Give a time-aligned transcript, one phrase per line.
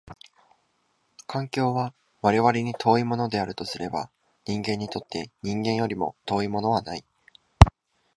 [1.27, 1.93] 環境は
[2.23, 4.09] 我々に遠いものであるとすれば、
[4.47, 7.05] 人間にとって人間よりも遠いものはない。